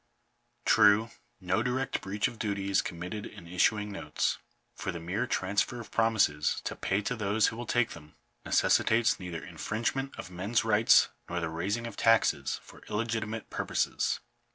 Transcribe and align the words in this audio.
True, 0.65 1.11
no 1.39 1.61
direct 1.61 2.01
breach 2.01 2.27
of 2.27 2.39
duty 2.39 2.71
is 2.71 2.81
committed 2.81 3.27
in 3.27 3.47
issuing 3.47 3.91
notes; 3.91 4.39
for 4.75 4.91
the 4.91 4.99
mere 4.99 5.27
transfer 5.27 5.79
of 5.79 5.91
promises 5.91 6.59
to 6.63 6.75
pay 6.75 7.03
to 7.03 7.15
those 7.15 7.49
who 7.49 7.55
will 7.55 7.67
take 7.67 7.91
them, 7.91 8.15
necessitates 8.43 9.19
neither 9.19 9.45
infringement 9.45 10.17
of 10.17 10.31
men's 10.31 10.65
rights 10.65 11.09
nor 11.29 11.39
the 11.39 11.49
raising 11.49 11.85
of 11.85 11.97
taxes 11.97 12.59
for 12.63 12.79
illegitimate 12.89 13.51
purposes. 13.51 14.19